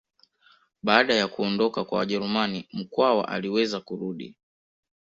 [0.83, 4.35] Baada ya kuondoka kwa Wajerumani Mkwawa aliweza kurudi